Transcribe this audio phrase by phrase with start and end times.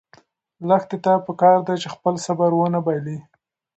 [0.67, 3.17] لښتې ته پکار ده چې خپل صبر ونه بایلي.